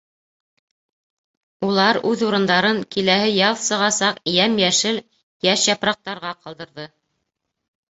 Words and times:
Улар 1.67 1.99
үҙ 2.13 2.23
урындарын 2.29 2.79
киләһе 2.95 3.29
яҙ 3.35 3.61
сығасаҡ 3.67 4.19
йәм-йәшел 4.33 5.01
йәш 5.05 5.69
япраҡтарға 5.75 6.35
ҡалдырҙы. 6.43 6.91